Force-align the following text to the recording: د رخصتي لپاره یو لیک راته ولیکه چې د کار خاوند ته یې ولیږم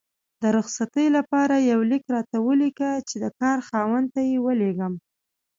د 0.41 0.43
رخصتي 0.57 1.05
لپاره 1.17 1.55
یو 1.71 1.79
لیک 1.91 2.03
راته 2.15 2.37
ولیکه 2.47 2.89
چې 3.09 3.15
د 3.23 3.25
کار 3.39 3.57
خاوند 3.67 4.07
ته 4.13 4.21
یې 4.29 4.37
ولیږم 4.45 4.93